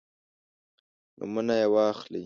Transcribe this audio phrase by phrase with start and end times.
[1.17, 2.19] نومونه یې واخلئ.